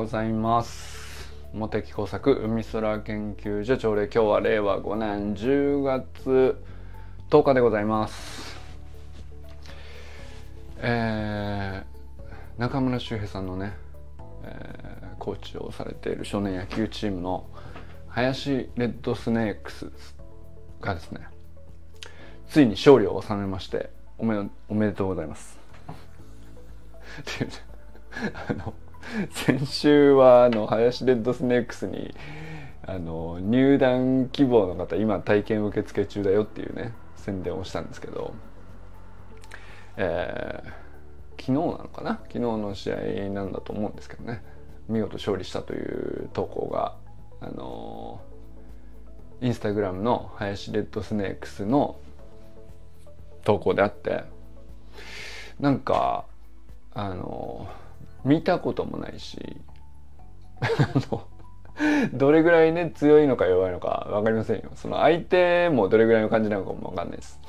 [0.00, 1.30] ございます。
[1.52, 6.58] 茂木工作海空研究所朝礼今日は令和5年10月
[7.28, 8.56] 10日でございます。
[10.78, 13.74] えー、中村修平さんのね、
[14.42, 17.44] えー、コーチをされている少年野球チームの
[18.08, 19.92] 林レッドスネークス
[20.80, 21.26] がですね
[22.48, 25.58] ついに勝利を収めましておめおめでとうございます。
[27.20, 27.54] っていうね
[28.48, 28.72] あの
[29.30, 32.14] 先週はあの林レッドスネークスに
[32.86, 38.34] あの入団希望の方今体験受付中だよっていうね宣伝をしたんですけど、
[39.96, 40.66] えー、
[41.40, 42.20] 昨日なのかな？
[42.24, 42.96] 昨日の試合
[43.30, 44.42] なんだと思うんですけどね。
[44.88, 46.96] 見事勝利したという投稿が
[47.40, 48.20] あの
[49.40, 51.96] インスタグラムの林レッドスネークスの
[53.44, 54.24] 投稿であって
[55.60, 56.24] なんか
[56.92, 57.68] あの
[58.24, 59.56] 見たこともないし
[62.12, 64.70] どれぐらいね強いのか弱いのか分かりませんよ。
[64.74, 67.40] その相手もどれぐらいの感じなのかも分かんないです。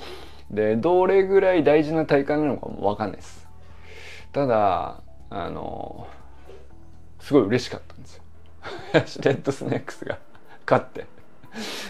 [0.50, 3.48] でどれぐらい大事な大会なのかも分かんないです。
[4.32, 6.08] ただあの
[7.20, 8.24] すごい嬉しかったんですよ。
[8.94, 9.00] レ
[9.32, 10.20] ッドスネークスが
[10.66, 11.06] 勝って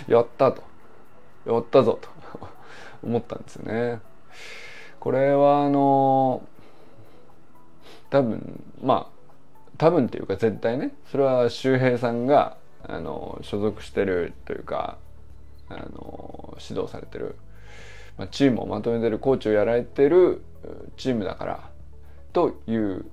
[0.08, 0.72] やったと。
[1.46, 2.10] やったぞと
[3.04, 4.00] 思ったんですよね。
[5.00, 6.44] これはあの
[8.12, 9.22] 多分まあ
[9.78, 14.98] 多分っていうか絶対ねそれは周平さんがあの所属してるというか
[15.70, 17.36] あの指導されてる、
[18.18, 20.44] まあ、チームをまとめてるコーチをやられてる
[20.98, 21.70] チームだから
[22.34, 23.06] という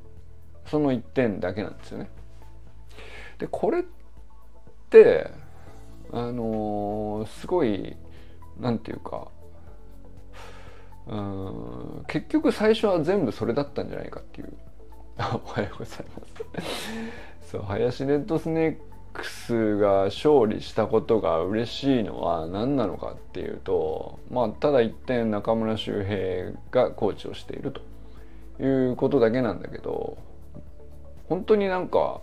[0.67, 2.11] その1点だけなんですよね。
[3.39, 3.83] でこれっ
[4.91, 5.31] て
[6.13, 7.97] あのすごい
[8.59, 9.29] なんていうか
[11.07, 14.53] うん結局最初は全部それだったんじゃないかっていう
[15.45, 16.05] おはようござい
[16.55, 17.51] ます。
[17.51, 18.77] そう林レッドスネー
[19.13, 30.19] クスが勝利したことが嬉しいのは何なのかっていうとまあただ一点中村修平がコーチをしているということだけなんだけど
[31.29, 32.21] 本当になんか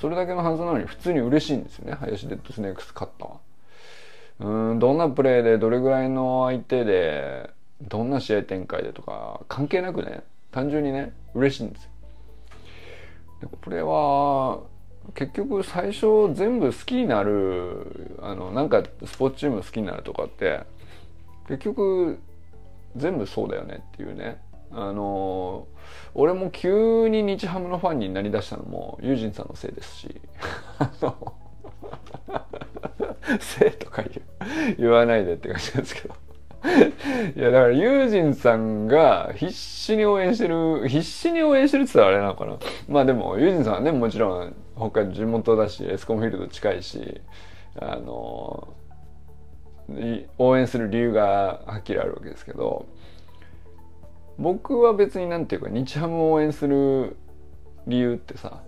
[0.00, 3.40] それだけのはずなのに普通に嬉しいんですよね林レッドスネークス勝ったわ
[4.40, 7.50] うんどんなプレーでどれぐらいの相手で
[7.82, 11.91] どんな試合展開でとか関係なくね単純にね嬉しいんですよ。
[13.46, 14.60] これは
[15.14, 20.60] 結局最初全部好きになるあのなんかスポーツチーム好きになるとかって
[21.48, 22.18] 結局
[22.96, 24.40] 全部そうだよねっていうね。
[24.74, 25.66] あの
[26.14, 30.20] 俺も急に日ハムのファンになりだしたのもユージンさんのせいですし。
[33.40, 34.02] せいとか
[34.78, 36.14] 言わないでって感じなんですけど。
[37.36, 42.56] いやだからユージンさんが必死に応援してる必死に応援してるって言ったらあれなのかな。
[42.88, 47.20] まあでもユージンさんはねもちろん北海道地元だしエスコンフィールド近いし
[47.80, 48.74] あの
[50.38, 52.86] 応援する理由がはっきりあるわけですけど
[54.38, 57.16] 僕は別になんていうか日ハムを応援する
[57.86, 58.62] 理由ってさ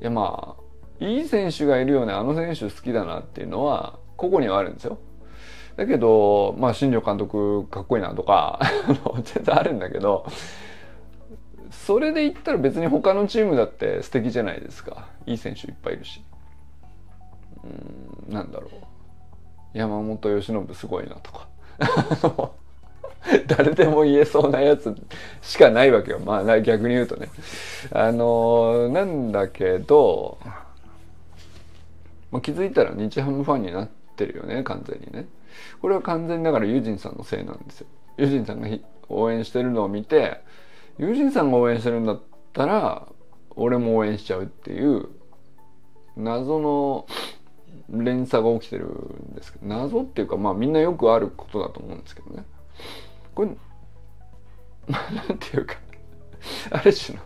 [0.00, 4.98] いやまあいい選手がいるよねあの選手好きだなっていうのは個々にはあるんですよ。
[5.76, 8.60] だけど、まあ、新庄監督かっこいいなとか
[9.24, 10.26] 全然あるんだけど、
[11.70, 15.08] それで言ったら別に他のチームだって素敵じゃないですか。
[15.26, 16.22] いい選手いっぱいいるし。
[17.64, 19.78] うん、なんだろう。
[19.78, 21.48] 山本由伸すごいなとか。
[23.46, 24.94] 誰でも言えそうなやつ
[25.40, 26.18] しかないわけよ。
[26.18, 27.28] まあ逆に言うとね。
[27.92, 30.38] あのなんだけど、
[32.30, 35.26] まあ、気づいたら日ハムファンになってるよね、完全にね。
[35.80, 37.86] これは完全にだからユジンさんのせいなんですよ。
[38.18, 38.68] ユジンさんが
[39.08, 40.40] 応援してるのを見て
[40.98, 42.20] ユージンさんが応援してるんだっ
[42.52, 43.06] たら
[43.50, 45.08] 俺も応援しちゃうっていう
[46.16, 47.06] 謎の
[47.88, 52.44] 連鎖が起きてるんですけど謎っていうかまあみんなよくあることだと思うんですけどね
[53.34, 53.48] これ
[54.86, 55.76] まあ なんていうか
[56.70, 57.24] ある種の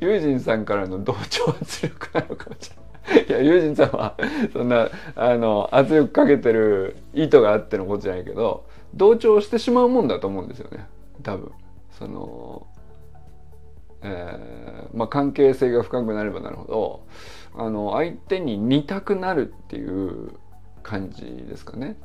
[0.00, 2.85] ユージンさんからの同調圧力なのかもしれない。
[3.28, 4.16] いや、ユージンさんは、
[4.52, 8.64] そんな、あの、圧力かけてる意図があってのことじゃないけど、
[8.94, 10.86] 同調してしまうもんだと思うんですよね。
[11.22, 11.52] 多分。
[11.98, 12.66] その、
[14.02, 17.06] えー、まあ、関係性が深くなればなるほど、
[17.54, 20.30] あの、相手に似たくなるっていう
[20.82, 21.96] 感じですかね。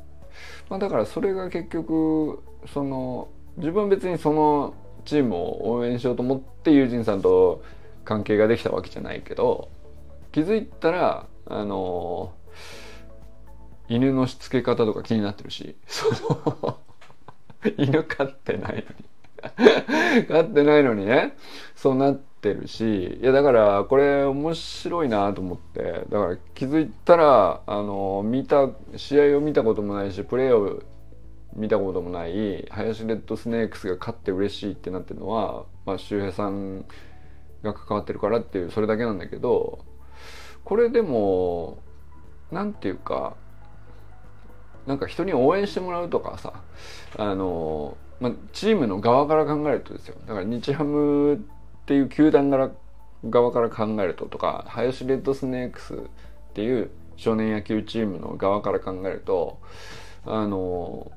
[0.69, 2.42] まあ、だからそれが結局、
[2.74, 3.27] その、
[3.57, 4.74] 自分別にその
[5.04, 7.63] チームを応援しようと思って友人さんと
[8.06, 9.69] 関係ができたわけじゃないけど、
[10.31, 12.33] 気づいたらあの
[13.89, 15.75] 犬のしつけ方とか気になってるし。
[15.88, 16.10] そ
[16.63, 16.78] の
[17.78, 18.81] 犬飼ってないの
[20.18, 20.25] に。
[20.28, 21.36] 飼ってないのにね。
[21.75, 23.19] そうなっってるし。
[23.22, 26.06] いやだからこれ面白いなと思って。
[26.10, 30.81] だから気づいたらあの見た試合を見たこともないしプレーを
[31.56, 36.86] 見たこともない林レッドスネークスが勝って嬉しいってなってるのは、まあ、周平さん
[37.62, 39.83] が関わってるからっていうそれだけなんだけど
[40.63, 41.79] これでも
[42.51, 43.35] 何て言うか
[44.85, 46.53] なんか人に応援してもらうとかさ
[47.17, 51.37] あの、まあ、チームの側から考えるとですよだから日ハムっ
[51.85, 52.71] ていう球団から
[53.29, 55.97] 側から考えるととか林レッドスネークスっ
[56.53, 59.59] ていう少年野球チームの側から考えると
[60.25, 61.11] あの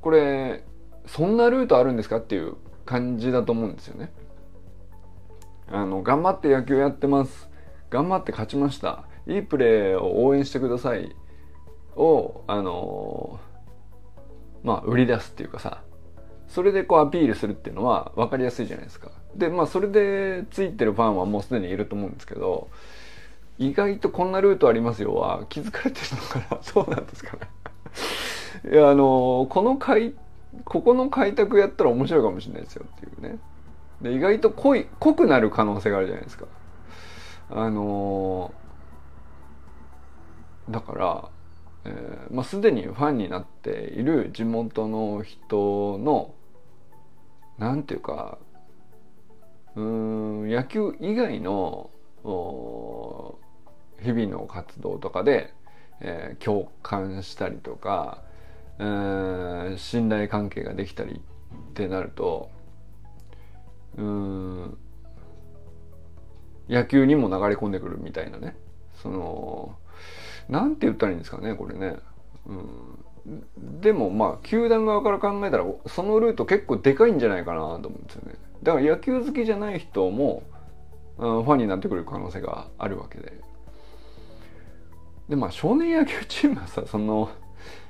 [0.00, 0.64] これ
[1.06, 2.56] そんなルートあるんですかっていう
[2.86, 4.12] 感じだと思うんですよね。
[5.70, 7.48] あの頑張って野球やってます
[7.94, 9.04] 頑張って勝ちました。
[9.28, 11.14] いいプレーを応援してください。
[11.94, 13.38] をあの
[14.64, 15.80] まあ売り出すっていうかさ。
[16.48, 19.12] それでこうアピールするっていうのは分かりやすいじゃないですか。
[19.36, 22.68] でまあそれでついてるファンはもうすでにいると思うんですけど
[23.58, 26.62] 意外とこんなルートありますよは気づかれてるのかな。
[26.62, 28.72] そうなんですかね。
[28.72, 30.14] いやあのこの開
[30.64, 33.38] ここの開拓やったら面白いかもしれないですよっていうね。
[34.02, 36.46] で意外と濃い濃くなる可能性があるじゃないですか。
[37.50, 38.52] あの
[40.68, 41.28] だから
[41.84, 46.34] えー、まあ、すでにファンになっている地元の人の
[47.58, 48.38] なんていうか
[49.76, 51.90] うん野球以外の
[54.02, 55.52] 日々の活動とかで、
[56.00, 58.22] えー、共感したりとか、
[58.78, 62.50] えー、信頼関係ができたりってなると
[63.96, 64.78] うん
[66.68, 68.56] 野球にも流れ込んでくるみたいなね。
[69.02, 69.76] その
[70.48, 71.96] なんて言ったらいいんですかねこれね。
[72.46, 73.80] うん。
[73.80, 78.34] でもまあ球団側から考えたらそのルート結構でかいんじゃないかなと思うんですよね。
[78.62, 80.42] だから野球好きじゃない人も、
[81.18, 83.32] うん、ファンになってくる可能性があるわけで。
[85.28, 87.30] でまあ少年野球チームはさその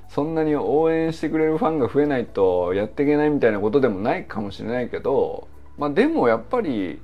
[0.07, 7.01] そんなに応援してくれるファンが増えないとやっていけないみたいなことでもないかもしれないけどまあでもやっぱり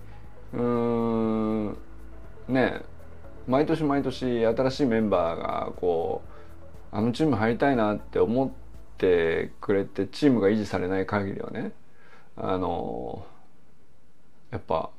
[0.54, 1.78] うーん。
[2.48, 2.82] ね
[3.48, 6.22] 毎年毎年新しいメンバーがこ
[6.94, 8.52] うあのチーム入りたいなって思っ
[8.98, 11.72] てくれてチームが維持されない限りはね
[12.36, 13.26] あの
[14.52, 14.90] やっぱ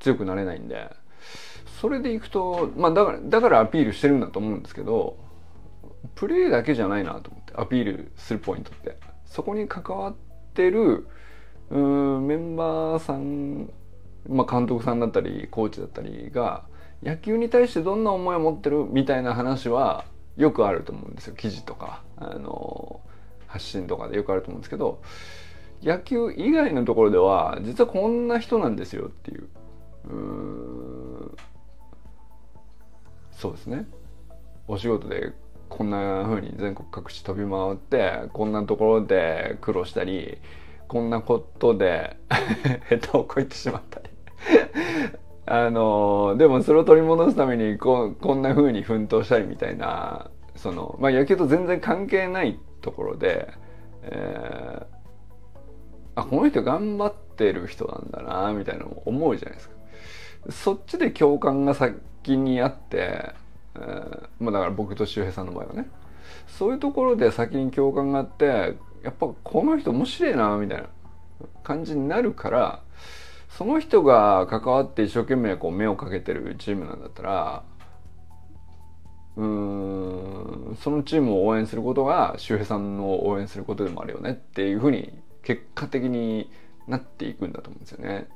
[0.00, 0.90] 強くなれないんで。
[1.80, 5.16] それでいくとまあだからだからアピールしてるんだと思うんですけど
[6.14, 8.96] プレーだけじゃないなと思ってアピールするポイントって。
[9.30, 10.14] そこに関わっ
[10.54, 11.06] てる
[11.70, 13.70] うんメンバーさん、
[14.28, 16.64] まあ、監督さんだったりコーチだったりが
[17.02, 20.04] 野球に対してどんな思いを持ってるみたいな話は
[20.36, 21.34] よくあると思うんですよ。
[21.34, 23.00] 記事とかあの
[23.46, 25.02] 発信とかでよくあると思うんですけど
[25.82, 29.48] 野球以外のところでは実はこんな人なんですよっていう。
[30.08, 31.36] う
[33.32, 33.86] そうですね。
[34.68, 35.32] お仕事で
[35.70, 40.38] こんな風に全国各地飛び回ってこんなところで苦労したり
[40.88, 42.16] こんなことで
[42.90, 44.09] 下手をこいてしまったり。
[45.46, 53.48] あのでもそれを取り戻すためにここんな風に奮闘したりみたいなその、まあ、野球と全然関係ないところで、
[54.02, 59.74] えー、あこの人頑張ってる人なんだなみたいなのも思うじゃないですか。
[60.48, 63.34] そっちで共感が先にあって、
[63.74, 65.88] えー、まあ、だから僕と周平さんの場合はね
[66.46, 70.88] そういうところで先に共感があってやっぱこの人面白いなみたいな
[71.62, 72.82] 感じになるから
[73.60, 77.62] その人が関わって一生懸命こう目をかけてるチームなんだったら
[79.36, 85.12] うーんそのチームを応援することが周平さんを応援することでもあるよねっていうふうに
[85.42, 86.50] 結果的に
[86.88, 88.28] なっていくんだと思うんですよね。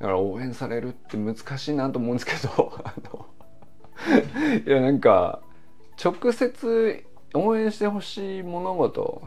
[0.00, 2.72] だから応援されるって難しいなと思うんですけど
[4.66, 5.42] いやなんか
[6.02, 9.20] 直接応援してほしい物事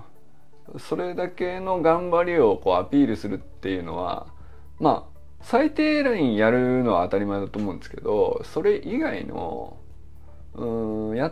[0.79, 4.25] それだけの頑張りをこうアピールするっていうのは
[4.79, 5.14] まあ
[5.45, 9.77] 最低ラインやるのは当たり前だと思うんですけどそれ以外の
[10.55, 11.31] うんや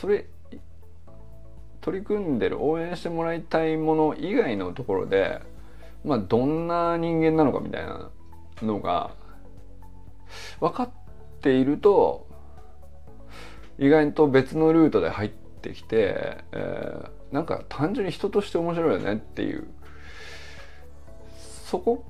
[0.00, 0.24] それ
[1.82, 5.42] 取り組んでる応援してもらいたいもの以外のところで
[6.06, 8.10] まあどんな人間なのかみたいな
[8.62, 9.14] のが
[10.58, 10.90] 分かっ
[11.42, 12.26] ていると
[13.78, 19.66] 意外と別のルートで入ってきて、えー、なんか単純に人として面白いよねっていう
[21.66, 22.06] そこ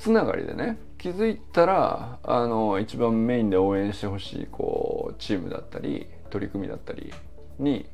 [0.00, 7.12] つながりでね気づいたらあの一番メインで応援してほしいこうチームだったり取り組みだったり
[7.58, 7.86] に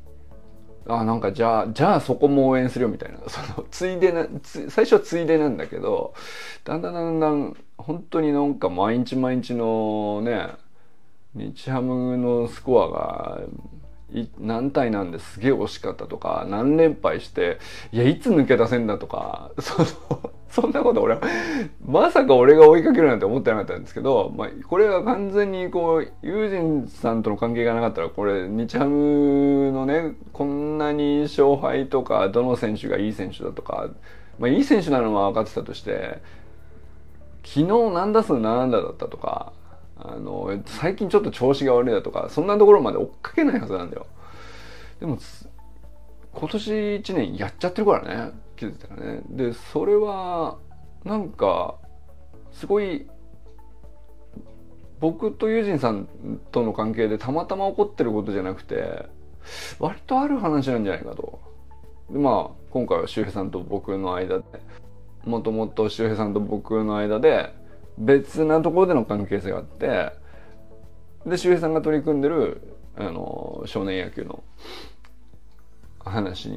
[0.88, 3.18] あなんかじゃあじゃあそこも応援するよみたいな。
[3.26, 4.28] そのついでな
[4.68, 6.14] 最初はついでなんだけど
[6.62, 10.50] だんだんだんだん本当になんか毎日毎日のね
[11.34, 13.40] 日ハムのスコアが
[14.38, 17.58] 何対なんですげえ惜しかったとか何連敗して
[17.92, 19.88] いやいつ抜け出せんだとか その
[20.48, 21.20] そんなこと俺は
[21.84, 33.90] まさか俺が追いかけるなんて思ってなかったんですけど、まあ、これは完全にこうユージンさんとの関係がなかったらこれ日ハムのねこんなに勝敗とかどの選手がいい選手だとか、
[34.38, 36.22] まあ、いい選手なのは分かってたとして
[37.44, 39.52] 昨日何打数何安打だったとか
[39.98, 44.06] あの最近ちょっと調子が悪いだとかそんなところまで追っかけないはずなんだよ。
[45.00, 45.18] でも
[46.32, 49.22] 今年1年やっちゃってるからね気づいたらね。
[49.30, 50.58] でそれは
[51.04, 51.76] なんか
[52.52, 53.06] すごい
[55.00, 56.08] 僕とユージンさん
[56.52, 59.06] との関係でたまたま起こってることじゃなくて
[59.78, 61.40] 割とある話なんじゃないかと。
[62.10, 64.44] でまあ今回は周平さんと僕の間で
[65.24, 67.54] もともと周平さんと僕の間で
[67.98, 70.12] 別なところでの関係性があって
[71.26, 72.60] で周平さんが取り組んでる
[72.96, 74.42] あの少年野球の
[76.04, 76.50] 話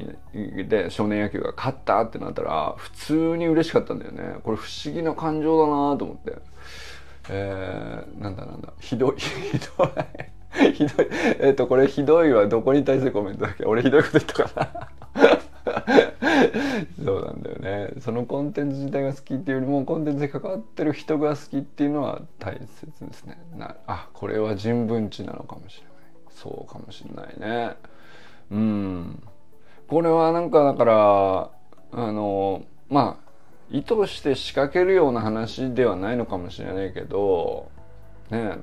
[0.68, 4.36] で少年野球が勝ったってなったら普通に嬉しかったんだよね。
[4.44, 6.38] これ不思議な感情だなと思って。
[7.28, 8.72] えー、なんだなんだ。
[8.80, 10.72] ひどいひどい。
[10.72, 11.06] ひどい。
[11.40, 13.64] えっ、ー、とこれひどいはどこに対するコメントだっけ？
[13.64, 14.88] 俺ひどいこと言ったかな。
[17.04, 17.94] そうなんだよね。
[18.00, 23.38] そのコンテンツ自体が好きっていうよりもコンテンツに関わってる人が好きっていうのは大切ですね。
[23.56, 25.92] なあこれは人文知なのかもしれない。
[26.30, 27.76] そうかもしれないね。
[28.50, 29.22] うん。
[29.88, 31.50] これはなんかだから
[31.92, 33.30] あのまあ
[33.70, 37.68] 意図して仕掛けるような話ではないのかもしれないけど
[38.30, 38.54] ね。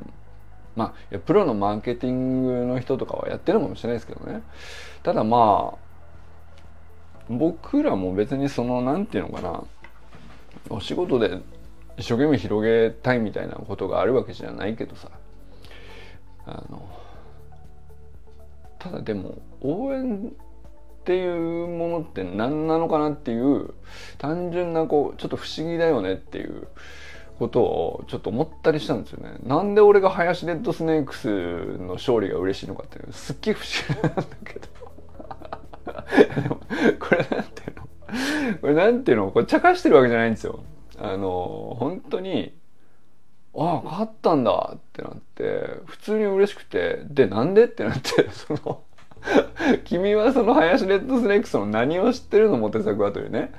[0.76, 4.44] まあプロのマーケティングの人とかはやってるかもしれないですけどね。
[5.04, 5.87] ただまあ
[7.30, 9.64] 僕らも別にその何て言うのかな。
[10.70, 11.40] お仕事で
[11.98, 15.10] 一生懸命広げたいみたいなことがあるわけじゃないけどさ。
[16.46, 16.82] あの
[18.80, 23.74] ただでも応援っていうものって何なのかなっていう
[24.18, 26.68] 単純なこうちょっと不思議だよねっていう
[27.40, 29.36] ことをちょっと思ったりしたんですよね。
[29.44, 31.28] なんで俺が林レッドスネークス
[31.78, 34.68] の勝利が嬉しいのかっていうすっげえ不思議なんだけど。
[37.00, 38.58] これなんていうの？
[38.62, 39.32] これなんていうの？
[39.32, 40.64] これ茶化してるわけじゃないんですよ。
[41.00, 42.54] あの本当に
[43.56, 47.66] ああ勝ったんだってなって普通に嬉しくてでなんで？
[47.66, 48.84] ってなってその
[49.84, 52.58] 君はその林レッドスネークスの何を知ってるの？
[52.58, 53.54] モテ作はというね。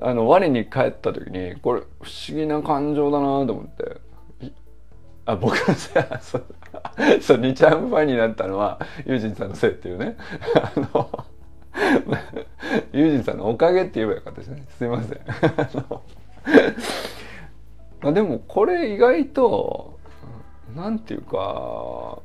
[0.00, 4.00] あの我に帰った時にこれ不思議な感情だなと思って。
[5.24, 6.44] あ僕のせいそう
[7.20, 10.16] そう2ちゃんファンになったのはユージンさんのせいっていうね。
[10.56, 11.21] あの
[12.92, 14.64] ユージンさんのおかげって言えばよかったですね。
[14.68, 15.20] すいません。
[18.00, 19.98] まあでもこれ意外と
[20.74, 22.18] なんていうか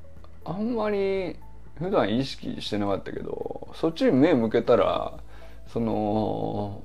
[0.45, 1.35] あんまり
[1.77, 5.13] 普段意識してなかったけどそっちに目向けたら
[5.67, 6.81] その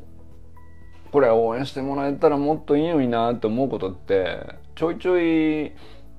[1.10, 5.72] これ応援してもらえたらもっといいのになって思うことってちょいちょい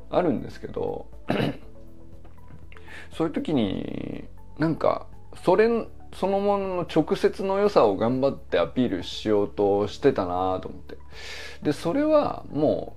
[0.10, 1.08] あるんですけど
[3.12, 4.26] そういう時に
[4.58, 5.08] なんか
[5.44, 5.68] それ
[6.14, 10.98] そのものの直接の良さを頑張ってアピールしようとしてたなと思って。
[11.64, 12.96] でそれはも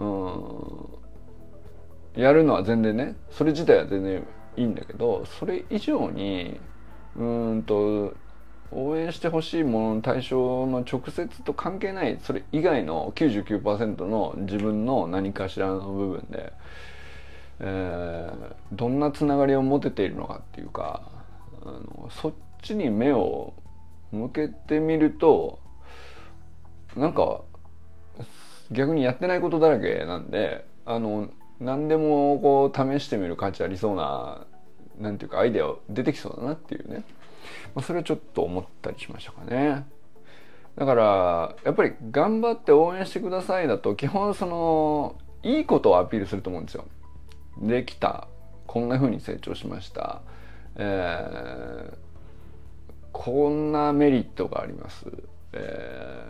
[0.00, 6.58] ううんやるのは全然ねそれ自体は全然いいんだけどそれ以上に
[7.14, 8.14] うんと
[8.72, 16.52] 応援してほしいものの対象の直接と関係ないそれ以外の99%の自分の何かしらの部分で、
[17.60, 21.02] えー、どんなつながりを持てているのかっていうか
[21.64, 22.32] あのそっ
[22.66, 23.54] ちに目を
[24.12, 25.60] 向けてみると
[26.96, 27.42] なんか
[28.70, 31.28] 逆にやってないことだらけなんであの
[31.60, 34.46] 何でもこう試してみる価値ありそうな
[34.98, 37.04] なんていうかアイデア出てきそうだなっていうね、
[37.74, 39.86] まあ、それはちょっと思ったりしましたかね。
[40.76, 46.84] だからやっぱり頑張って応援してくださいだと基本そのいいことをアピールすると思うんですよ。
[47.58, 48.28] できた
[48.66, 50.20] こんな風に成長しました、
[50.74, 51.94] えー、
[53.18, 55.06] こんなメリットがあります。
[55.54, 56.24] え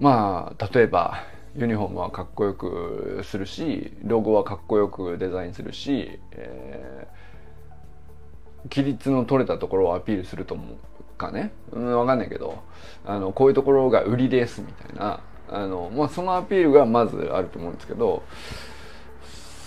[0.00, 1.22] ー、まあ例えば
[1.56, 10.76] ユニフォームはかっこよくするしロゴはかっこよくデザインするし、えー、規律の取れたところをアピールすると思う
[11.16, 12.58] かね、うん、分かんないけど
[13.06, 18.24] あのこういうところが売りですみたいなあの、まあ、そのアピールがまずあると思うんですけど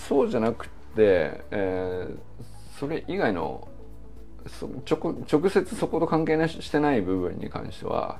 [0.10, 2.18] そうじゃなくて、えー、
[2.78, 3.70] それ以外の
[4.86, 8.20] 直接そこと関係なししてない部分に関しては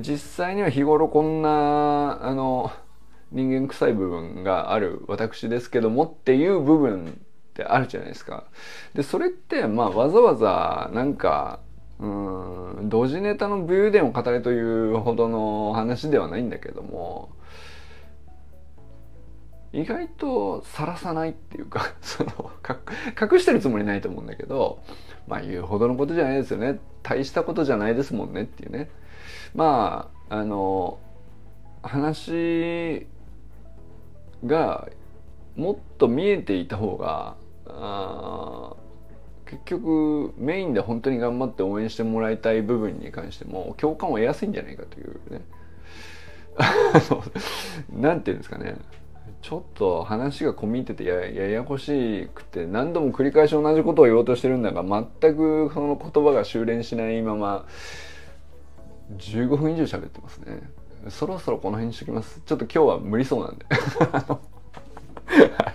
[0.00, 2.72] 実際には日頃こんなあの
[3.32, 7.18] 人間臭い部分がある私ですけどもっていう部分
[7.50, 8.44] ってあるじゃないですか。
[8.94, 11.60] でそれってまあわざわざなんか
[11.98, 17.30] うん同時ネタの武勇伝を語れというほどの話ではないんだけども
[19.72, 22.50] 意外とさらさないっていうか その
[23.20, 24.80] 隠してるつもりないと思うんだけど
[25.26, 26.78] まあ言うほどのことじゃないですよね。
[27.02, 28.90] 大したことじゃないですもんねっていうね。
[29.54, 30.98] まああの
[31.82, 33.06] 話
[34.44, 34.88] が
[35.56, 38.74] もっと見えていた方があ
[39.46, 45.42] 結局メインで本当に頑張って応援してもらいたい部分に関しても共感を得やすいんじゃないかというね。
[47.92, 48.76] なんていうんですかね。
[49.42, 57.66] ちょっと話が込み入っててやややこしくて何度も繰り返し同じことを言おうとしてるんだが全くその言葉が修練しないまま
[59.18, 60.62] 15分以上喋ってますね。
[61.08, 62.40] そろそろこの辺にしときます？
[62.44, 63.66] ちょっと今日は無理そうなんで。
[63.70, 64.40] は
[65.70, 65.74] い。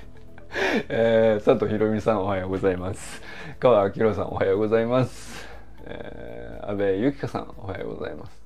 [0.90, 3.22] えー、佐藤博美さんおはようございます。
[3.60, 5.48] 川明さんおはようございます、
[5.86, 8.42] えー、安倍由紀香さんおはようございます。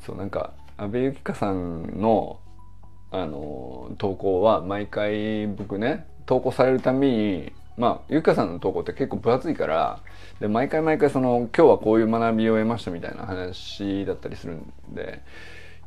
[0.00, 2.40] そうなんか安倍由紀香さんの
[3.12, 10.00] あの投稿は毎回僕ね投稿されるたびにまあゆかさんの投稿って結構分厚いから
[10.40, 15.20] で毎回毎回その今日はこういう学びを得ましたみたいな話だったりするんで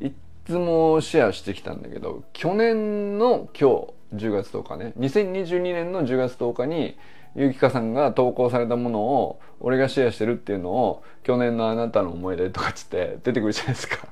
[0.00, 0.12] い
[0.46, 6.96] つもシェアしてきたんだけど去年の今日10月10日ね2022年の10月10日に
[7.34, 14.08] ゆきかさんが投稿されたものを俺がシェアしてるっていうのを去年のあなたの思い出とかっつって出てくるじゃないですか。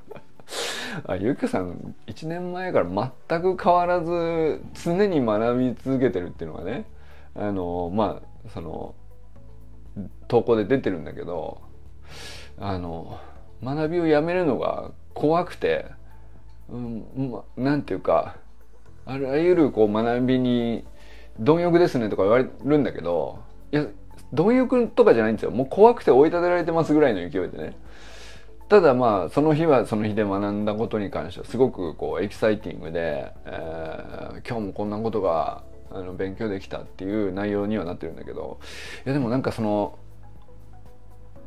[1.06, 6.86] あゆうきさん1年前から全く変わらず常に学び続けてるっていうのがね
[7.34, 8.94] あのまあその
[10.28, 11.60] 投稿で出てるんだけど
[12.58, 13.18] あの
[13.62, 15.86] 学びをやめるのが怖くて、
[16.68, 18.36] うんま、なんていうか
[19.06, 20.84] あらゆるこう学びに
[21.40, 23.86] 貪欲ですねとか言われるんだけどいや
[24.32, 25.52] 貪欲とかじゃないんですよ。
[25.52, 27.76] もう怖くて追い立てられてますぐらいの勢いでね。
[28.74, 38.58] ただまあその日はその日で学んだことに関してはすごくこうエキサイティングで、えー、今日もこんなことがあの勉強できたっていう内容にはなってるんだけど
[39.06, 39.96] いやでもなんかその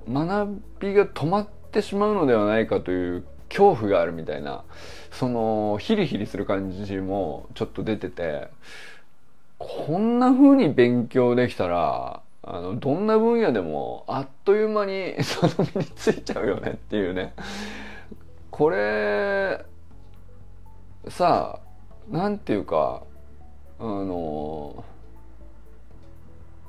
[0.09, 4.63] 学びが止まってしまうのではないかという恐怖があるみたいな
[5.11, 8.47] そのヒリヒリする感じもちょっと出てて
[9.57, 17.33] こんな風に勉強できたらあのどんな分野でもあっという間に その身についちゃうよねっていうね。
[18.49, 19.65] これ
[21.09, 21.59] さ
[22.11, 23.03] あなんていうか
[23.79, 24.83] あの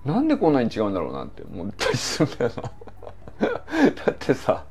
[0.04, 2.62] なんでこんなに違うんだろうなって思ったりするんだよな。
[4.04, 4.64] だってさ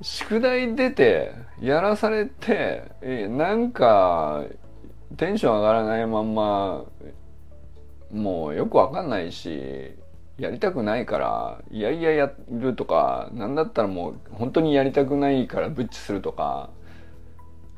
[0.00, 2.90] 宿題出てやらされて
[3.28, 4.44] なんか
[5.16, 6.84] テンション上がらないまんま
[8.12, 9.94] もうよくわかんないし
[10.38, 16.70] やりたくないからいやいややるとか何だったらもう本当にやりたくないからブッチするとか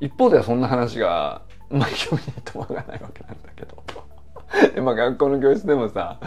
[0.01, 3.83] 一方ではそんな話がまあ興味にとまがないわけなんだけど。
[4.75, 6.19] でまあ学校の教室でもさ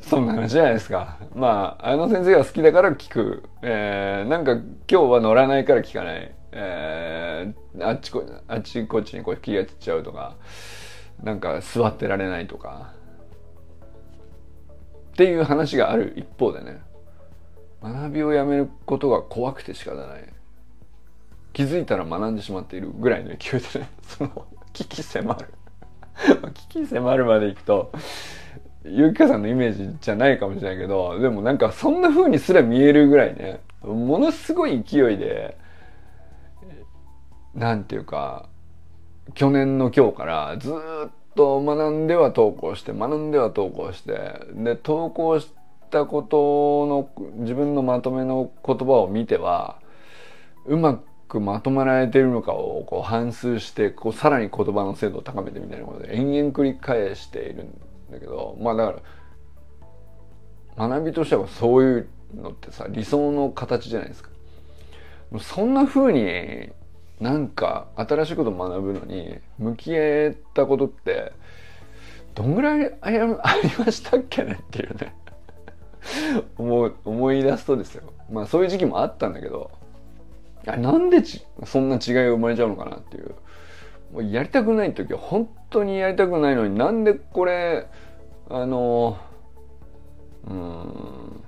[0.00, 1.18] そんな話じゃないですか。
[1.34, 10.36] まああの先生が好きだから聞く、えー、なんか今日は乗らないから聞かない、えー、あっちこあっちこっちにこう気が散っちゃうとか
[11.22, 12.97] なんか座ってられないとか。
[15.18, 16.78] っていう話がある一方でね
[17.82, 20.24] 学びをやめることが怖くて仕方ない。
[21.52, 25.48] 気づいたら学んでしまっているぐらいの勢いでね その危機迫る。
[26.54, 27.90] 危機迫るまでいくと
[28.84, 35.58] ゆきかさんのイメージじゃないかもしれないけどでもなんかそんな風にすら見えるぐらいねものすごい勢いで
[37.54, 38.48] なんていうか
[39.34, 45.48] 去年の今日からずっと学んでは投稿して学んでは投稿してで投稿し
[45.88, 49.78] たことの自分のまとめの言葉を見ては
[50.66, 59.00] うまくまとまられているのかをこう反数してこうさらに言葉の精度を高めてみたいなことで延々繰り返しているんだけどまあだか
[60.76, 64.30] ら学びとしてはそういうのってさ理想の形じゃないですか。
[65.40, 66.70] そんな風に
[67.20, 71.32] なんか新しいこと学ぶのに向き合ったことって
[72.34, 73.18] どんぐらいあり
[73.78, 75.14] ましたっけねっていうね。
[76.56, 78.12] 思思い出すとですよ。
[78.30, 79.70] まあそういう時期もあったんだけど
[80.66, 81.22] あなんで
[81.64, 83.34] そんな違いが生まれちゃうのかなっていう。
[84.12, 87.86] もうやりたくない時は本当にやりたくないのになんでこれ
[88.48, 89.18] あの
[90.48, 91.42] うん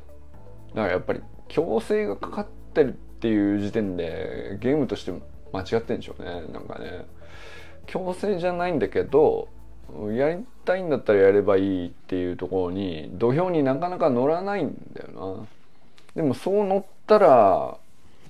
[0.74, 5.12] だからやっぱり強制がかかってるっていう時点でゲームとして
[5.52, 7.06] 間違ってんでしょうねなんかね。
[7.86, 9.48] 強制じゃないんだけど
[10.16, 15.46] やりたいんだったらやればいいっていうところに土俵になかなか乗らないんだよな。
[16.14, 17.76] でもそう乗ったら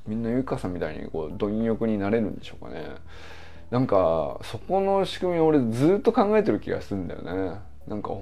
[0.07, 2.85] みんなゆかさんみたいにこう貪欲になれるんでしょうかね。
[3.71, 7.59] なんかそこの仕組みを俺ずっと考えてる気がするんだよね。
[7.87, 8.15] なんか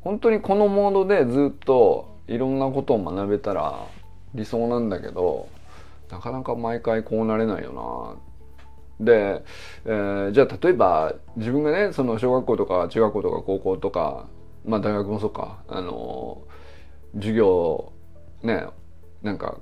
[0.00, 3.86] 本当にこのモードでずっといろんなことを学べたら
[4.34, 5.48] 理想なんだけど
[6.10, 8.31] なかなか毎回こうなれないよな。
[9.00, 9.42] で、
[9.84, 14.28] えー、じゃあ例えば自分がねその小学校とか中学校とか高校とか
[14.64, 16.42] まあ大学もそうかあの
[17.14, 17.92] 授業
[18.42, 18.66] ね
[19.22, 19.58] なんか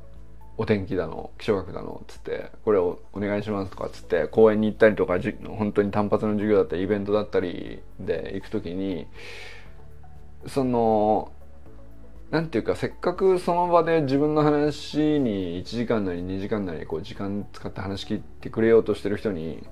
[0.61, 9.07] お天気だの気象学だのっつってこれをお願いしますとかっつって公園に行ったりとかじ本当に単発の授業だったりイベントだったりで行く時に
[10.47, 11.33] その
[12.31, 19.67] なんていうかせっかくその場で自分の話に1時間なり2時間なりこう時間使って話聞いてくれようとしてる人に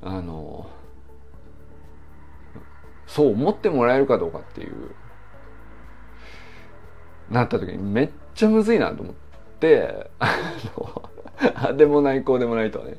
[0.00, 0.70] あの
[3.08, 4.92] そう思ってもらえるかどうかっていう
[7.30, 9.14] なった時にめっちゃむずいなと思っ
[9.58, 12.98] て あでもないこうでもないとはね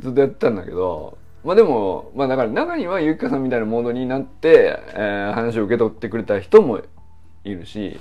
[0.00, 6.82] ずっとやってたんだけどまあでもまあだから中にはゆきかさんみたいなモードになって、えー、話を受け取ってくれた人も
[7.44, 7.98] いるし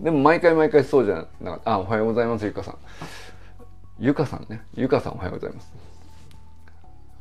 [0.00, 2.78] でも毎回毎回そうじゃなあおはようございますゆかさん。
[3.98, 4.62] ゆかさんね。
[4.76, 5.72] ゆかさんおはようございます。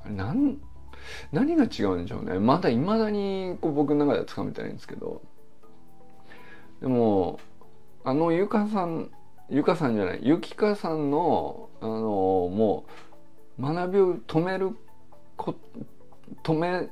[0.07, 0.57] なん
[1.31, 2.37] 何が違うんでしょうね。
[2.37, 5.21] まだいまだにこう僕の中ではつかめてないんですけど。
[6.81, 7.39] でも
[8.03, 9.09] あのゆかさん
[9.49, 10.19] ゆかさんじゃない。
[10.21, 12.85] ゆきかさんのあのも
[13.57, 14.77] う学びを止める
[15.35, 15.55] こ
[16.43, 16.87] 止め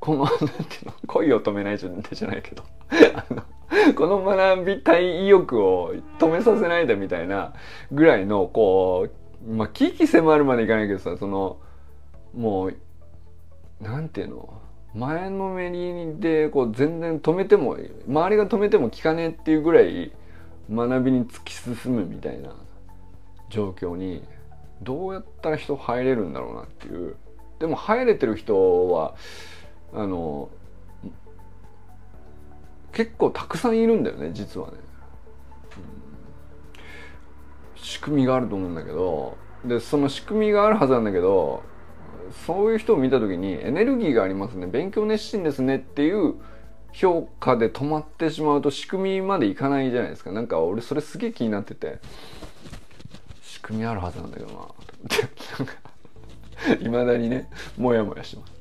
[0.00, 0.46] このなんてい
[0.82, 0.94] うの？
[1.06, 2.64] 恋を止めないじゃないけど。
[3.14, 3.42] あの
[3.96, 7.52] この学びたい意欲を止めさせないでみたいな
[7.92, 9.08] ぐらいのこ
[9.46, 11.58] うまあ危機迫るまでいかないけどさその
[12.34, 12.74] もう
[13.80, 14.60] なんていうの？
[14.94, 17.76] 前のめりでこう全然止めても
[18.08, 20.12] 周りが止めても効かねえっていうぐらい
[20.70, 22.56] 学びに突き進むみたいな
[23.50, 24.24] 状況に
[24.82, 27.16] どうやったら人入れるんだろうなっていう。
[27.58, 29.14] でも入れてる人は
[29.92, 30.48] あの
[32.98, 34.74] 結構たくさんいるんだよね実はね、
[37.76, 41.62] うん、仕組みがあると思うんだけどでその仕組みがあるはずなんだけど
[42.44, 46.34] そういう人を見た時にエネルギーがありますね勉強熱心ですねっていう
[46.92, 50.32] 評価で止まってしまうと仕組みまでいかないじゃないですか。
[50.32, 52.00] なんか俺それすげえ気になってて
[53.42, 54.74] 仕組みあるはずなんだけどなと思
[56.72, 56.84] って。
[56.84, 58.57] いまだにねモヤモヤしてます。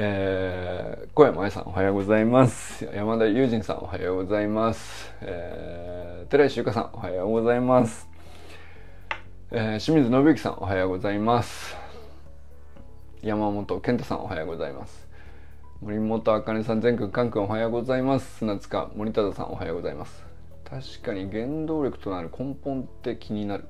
[0.00, 2.84] えー、小山愛さんおはようございます。
[2.94, 5.12] 山田友人さんおはようございます。
[5.22, 8.08] えー、寺石ゆかさんおはようございます。
[9.50, 11.76] えー、清水信之さんおはようございます。
[13.22, 15.08] 山本健太さんおはようございます。
[15.80, 18.36] 森本あかねさん、全くん、かんくんおはようございます。
[18.38, 20.24] 砂塚森忠さんおはようございます。
[20.62, 23.64] 確かに原動力となる根本って気になる。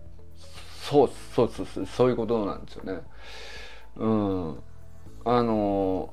[0.83, 3.01] そうそうそうそういうことなんですよね。
[3.97, 4.59] うん。
[5.25, 6.13] あの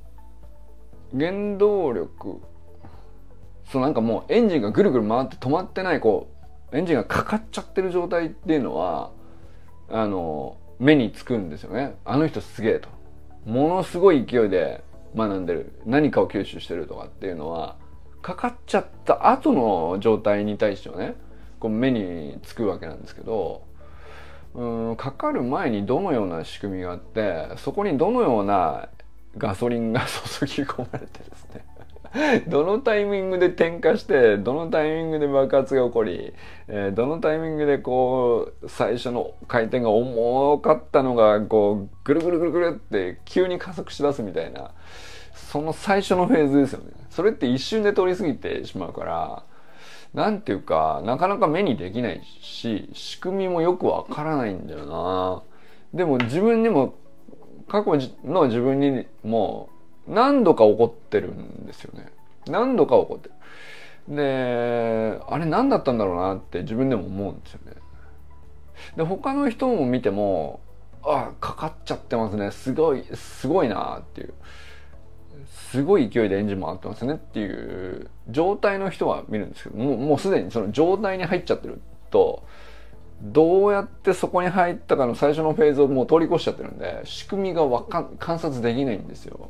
[1.17, 2.41] 原動力。
[3.71, 6.29] そうなんかもうエンジンがぐるぐる回って止まってないこ
[6.71, 9.11] うエンジンがかかっちゃってる状態っていうのは
[9.89, 11.95] あの目につくんですよね。
[12.05, 12.89] あの人すげえと。
[13.45, 14.83] ものすごい勢いで
[15.15, 15.79] 学んでる。
[15.85, 17.77] 何かを吸収してるとかっていうのは
[18.25, 21.15] かかっちゃった後の状態に対してはね
[21.59, 23.61] こう目につくわけなんですけど
[24.55, 28.89] うんかかる前にどのような仕組みがあってそこにどのような
[29.37, 30.01] ガソリンが
[30.39, 31.75] 注ぎ込まれてですね。
[32.47, 36.33] どのタイミングで点火してどのタイミングで爆発が起こり、
[36.67, 44.71] えー、どのタイミングでこう最初の回転が重かったのがこうぐるぐるぐるぐるって急に加速しだすみたいな
[45.33, 46.91] その最初のフェーズですよね。
[47.09, 49.43] それって一瞬で通り過ぎてしまうから
[50.13, 55.43] なんていうかなかなか目にできないし仕組みもよくわからないんだよな。
[55.93, 56.95] でも自分にも
[57.67, 59.69] 過去の自分にも
[60.07, 62.07] 何度か起こってるんですよね。
[62.47, 64.15] 何度か起こってる。
[64.15, 67.73] で、あれ何だったんだろうなって自分でも思うんですよね。
[68.97, 70.59] で、他の人も見ても、
[71.03, 72.51] あ、かかっちゃってますね。
[72.51, 74.33] すごい、すごいなっていう。
[75.47, 82.43] すごい勢いでエンジン回ってますねっていう状態の人は見るんですけどももうすでにその状態に入っちゃってると
[83.21, 89.49] どうやってそこに入ったかの最初のフェーズをもう通り越しちゃってるんで仕組みがわか観察できないんですよ。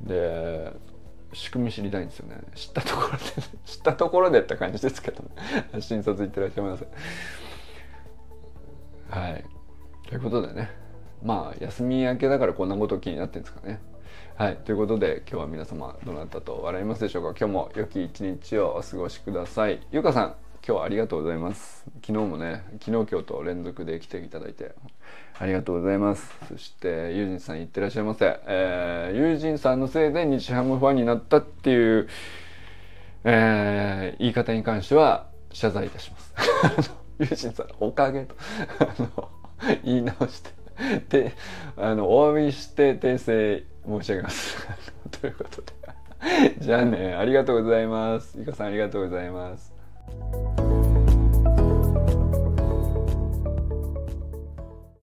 [0.00, 0.72] で
[1.32, 2.40] 仕組み知りたいんですよね。
[2.54, 3.18] 知ったところで
[3.66, 5.30] 知ったところでって感じですけど、ね、
[5.80, 6.86] 新卒いってらっしゃいませ
[9.10, 9.44] はい。
[10.08, 10.70] ということでね。
[11.22, 13.80] まあ休み明けだからこんなこと気になってるんですかね。
[14.36, 14.56] はい。
[14.56, 17.38] ということで今日は皆様どなたと笑いますでしょうか。
[17.38, 19.86] 今日も良き一日をお過ごしください。
[19.90, 20.47] ゆうかさん。
[20.66, 21.84] 今日はありがとうございます。
[22.04, 24.74] 昨日もね昨日今日と連続で来ていただいて
[25.38, 26.36] ありがとうございます。
[26.48, 32.08] そしてユージンさんいってらっしゃいませ、えー、ユージンさんのせいで日ハムファンになったっていう、
[33.24, 36.34] えー、言い方に関しては謝罪いたします。
[37.18, 38.34] ユージンさんおかげと
[39.84, 40.50] 言い直して
[41.08, 41.32] で
[41.76, 44.66] あのお詫びして訂正申し上げます。
[45.20, 45.72] ということで。
[46.58, 48.36] じゃあねありがとうございます。
[48.38, 49.77] ゆかさんありがとうございます。
[50.10, 50.67] Thank you.